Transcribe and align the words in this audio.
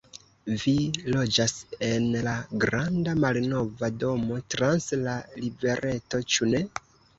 Vi 0.61 0.71
loĝas 1.15 1.53
en 1.87 2.07
la 2.29 2.33
granda, 2.65 3.15
malnova 3.27 3.91
domo 4.07 4.41
trans 4.57 4.91
la 5.05 5.17
rivereto, 5.37 6.25
ĉu 6.35 6.53
ne? 6.57 6.67